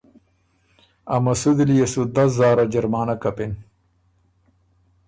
ا 1.13 1.15
مسودی 1.25 1.65
ليې 1.69 1.87
سو 1.93 2.01
دس 2.15 2.29
زاره 2.39 2.65
جرمانۀ 2.73 3.15
کپِن 3.23 3.51